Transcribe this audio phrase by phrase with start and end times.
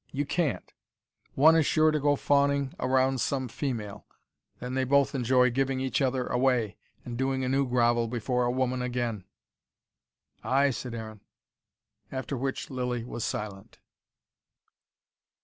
[0.11, 0.73] You can't.
[1.35, 4.07] One is sure to go fawning round some female,
[4.59, 8.51] then they both enjoy giving each other away, and doing a new grovel before a
[8.51, 9.25] woman again."
[10.43, 11.21] "Ay," said Aaron.
[12.11, 13.77] After which Lilly was silent.